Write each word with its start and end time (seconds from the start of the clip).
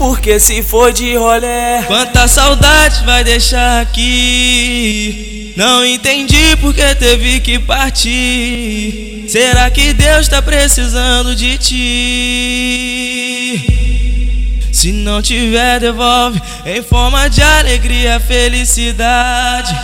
Porque 0.00 0.40
se 0.40 0.62
foi 0.62 0.94
de 0.94 1.14
rolé 1.14 1.84
Quanta 1.86 2.26
saudade 2.26 3.04
vai 3.04 3.22
deixar 3.22 3.82
aqui 3.82 5.52
Não 5.58 5.84
entendi 5.84 6.56
porque 6.56 6.94
teve 6.94 7.38
que 7.40 7.58
partir 7.58 9.26
Será 9.28 9.70
que 9.70 9.92
Deus 9.92 10.26
tá 10.26 10.40
precisando 10.40 11.36
de 11.36 11.58
ti? 11.58 11.76
Se 14.72 14.90
não 14.90 15.20
tiver, 15.20 15.78
devolve 15.78 16.40
em 16.64 16.82
forma 16.82 17.28
de 17.28 17.42
alegria, 17.42 18.18
felicidade. 18.18 19.78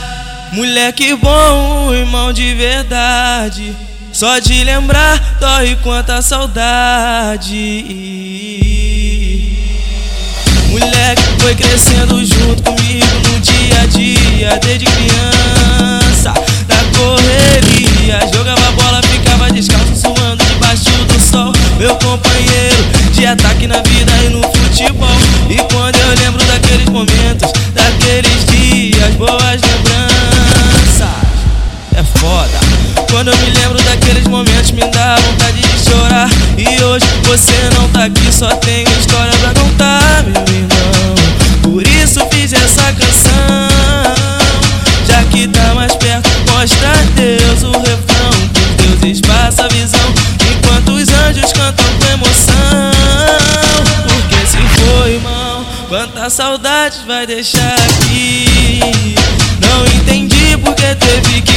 Moleque 0.52 1.14
bom, 1.14 1.94
irmão 1.94 2.32
de 2.32 2.54
verdade. 2.54 3.76
Só 4.10 4.38
de 4.38 4.64
lembrar, 4.64 5.36
dói 5.38 5.76
quanta 5.82 6.22
saudade. 6.22 7.54
Moleque 11.06 11.22
foi 11.38 11.54
crescendo 11.54 12.18
junto 12.24 12.64
comigo 12.64 13.06
no 13.28 13.38
dia 13.38 13.80
a 13.80 13.86
dia, 13.86 14.58
desde 14.60 14.86
criança, 14.86 16.34
na 16.66 16.98
correria. 16.98 18.18
Jogava 18.34 18.72
bola, 18.72 19.00
ficava 19.04 19.48
descalço, 19.52 19.94
suando 19.94 20.44
debaixo 20.44 20.90
do 21.06 21.20
sol. 21.20 21.52
Meu 21.78 21.94
companheiro 21.94 22.84
de 23.12 23.24
ataque 23.24 23.68
na 23.68 23.82
vida 23.82 24.10
e 24.24 24.30
no 24.30 24.42
futebol. 24.42 25.16
E 25.48 25.58
quando 25.72 25.94
eu 25.94 26.24
lembro 26.24 26.44
daqueles 26.44 26.88
momentos, 26.88 27.52
daqueles 27.72 28.44
dias, 28.46 29.14
boas 29.14 29.60
lembranças, 29.62 31.06
é 31.94 32.02
foda. 32.18 32.58
Quando 33.12 33.28
eu 33.28 33.36
me 33.36 33.50
lembro 33.50 33.80
daqueles 33.82 34.26
momentos, 34.26 34.72
me 34.72 34.84
dá 34.90 35.14
vontade 35.14 35.60
de 35.60 35.88
chorar. 35.88 36.28
E 36.58 36.82
hoje 36.82 37.06
você 37.22 37.70
não 37.76 37.88
tá 37.90 38.06
aqui, 38.06 38.32
só 38.32 38.48
tenho 38.56 38.88
história 38.98 39.32
pra 39.38 39.54
contar, 39.54 40.24
meu 40.24 40.42
irmão. 40.42 40.75
Essa 42.66 42.92
canção. 42.94 44.16
Já 45.06 45.22
que 45.30 45.46
tá 45.46 45.72
mais 45.76 45.94
perto, 45.94 46.28
mostra 46.50 46.90
a 46.90 47.02
Deus 47.14 47.62
o 47.62 47.70
refrão. 47.78 48.30
Que 48.76 48.86
os 48.88 48.98
deuses 48.98 49.20
passam 49.20 49.66
a 49.66 49.68
visão. 49.68 50.14
Enquanto 50.50 50.88
os 50.90 51.08
anjos 51.08 51.52
cantam 51.52 51.86
com 52.00 52.06
emoção. 52.12 52.90
Porque 54.08 54.46
se 54.48 54.58
foi, 54.80 55.14
irmão, 55.14 55.64
quanta 55.88 56.28
saudade 56.28 56.98
vai 57.06 57.24
deixar 57.24 57.72
aqui. 57.72 59.14
Não 59.60 59.86
entendi 59.86 60.56
porque 60.56 60.92
teve 60.96 61.42
que 61.42 61.55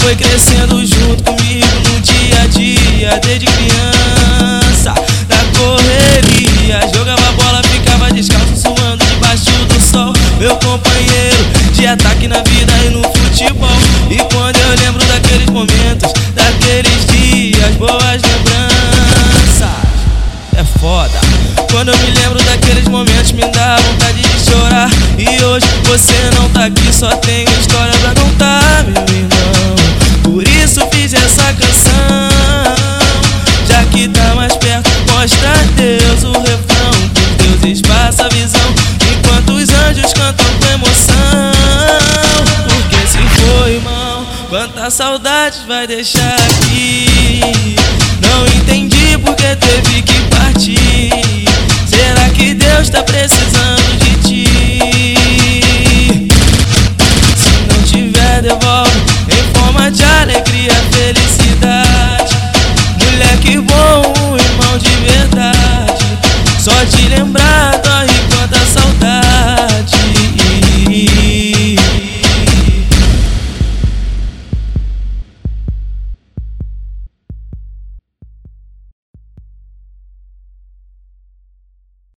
foi 0.00 0.16
crescendo 0.16 0.84
junto 0.84 1.22
comigo 1.22 1.66
no 1.88 2.00
dia 2.00 2.42
a 2.42 2.46
dia, 2.46 3.20
desde 3.24 3.46
criança, 3.46 4.94
na 5.28 5.58
correria. 5.58 6.80
Jogava 6.94 7.32
bola, 7.32 7.62
ficava 7.64 8.10
descalço, 8.10 8.56
suando 8.56 9.04
debaixo 9.04 9.50
do 9.68 9.80
sol. 9.80 10.12
Meu 10.38 10.56
companheiro 10.56 11.44
de 11.72 11.86
ataque 11.86 12.28
na 12.28 12.42
vida 12.42 12.72
e 12.86 12.90
no 12.90 13.02
futebol. 13.02 13.68
E 14.10 14.16
quando 14.34 14.56
eu 14.56 14.84
lembro 14.84 15.04
daqueles 15.06 15.46
momentos, 15.46 16.12
daqueles 16.34 17.06
dias, 17.06 17.74
boas 17.76 18.20
lembranças, 18.22 19.68
é 20.56 20.64
foda. 20.78 21.20
Quando 21.70 21.88
eu 21.88 21.98
me 21.98 22.10
lembro 22.10 22.42
daqueles 22.42 22.86
momentos, 22.88 23.32
me 23.32 23.42
dá 23.50 23.76
vontade 23.76 24.20
de 24.20 24.50
chorar. 24.50 24.90
E 25.18 25.44
hoje 25.44 25.66
você 25.84 26.30
não 26.36 26.48
tá 26.50 26.66
aqui, 26.66 26.92
só 26.92 27.08
tenho 27.16 27.48
história 27.50 27.71
quanta 44.82 44.90
saudade 44.90 45.60
vai 45.68 45.86
deixar 45.86 46.34
aqui. 46.34 47.06
Não 48.20 48.46
entendi 48.48 49.16
porque 49.18 49.54
teve 49.54 50.02
que 50.02 50.31